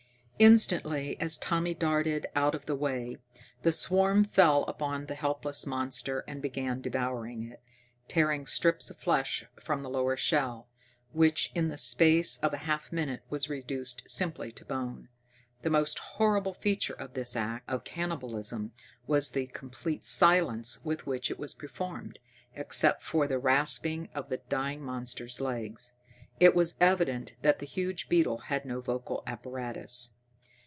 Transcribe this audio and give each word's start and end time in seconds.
Instantly, 0.41 1.17
as 1.21 1.37
Tommy 1.37 1.75
darted 1.75 2.25
out 2.35 2.55
of 2.55 2.65
the 2.65 2.73
way, 2.73 3.17
the 3.61 3.71
swarm 3.71 4.23
fell 4.23 4.63
upon 4.63 5.05
the 5.05 5.13
helpless 5.13 5.67
monster 5.67 6.23
and 6.27 6.41
began 6.41 6.81
devouring 6.81 7.43
it, 7.43 7.61
tearing 8.07 8.47
strips 8.47 8.89
of 8.89 8.97
flesh 8.97 9.45
from 9.61 9.83
the 9.83 9.89
lower 9.89 10.17
shell, 10.17 10.67
which 11.11 11.51
in 11.53 11.67
the 11.67 11.77
space 11.77 12.37
of 12.37 12.53
a 12.55 12.65
half 12.65 12.91
minute 12.91 13.21
was 13.29 13.49
reduced 13.51 14.01
simply 14.09 14.51
to 14.51 14.65
bone. 14.65 15.09
The 15.61 15.69
most 15.69 15.99
horrible 15.99 16.55
feature 16.55 16.95
of 16.95 17.13
this 17.13 17.35
act 17.35 17.69
of 17.69 17.83
cannibalism 17.83 18.71
was 19.05 19.29
the 19.33 19.45
complete 19.45 20.03
silence 20.03 20.83
with 20.83 21.05
which 21.05 21.29
it 21.29 21.37
was 21.37 21.53
performed, 21.53 22.17
except 22.55 23.03
for 23.03 23.27
the 23.27 23.37
rasping 23.37 24.09
of 24.15 24.29
the 24.29 24.37
dying 24.37 24.81
monster's 24.81 25.39
legs. 25.39 25.93
It 26.39 26.55
was 26.55 26.77
evident 26.79 27.33
that 27.43 27.59
the 27.59 27.67
huge 27.67 28.09
beetles 28.09 28.45
had 28.45 28.65
no 28.65 28.81
vocal 28.81 29.21
apparatus. 29.27 30.13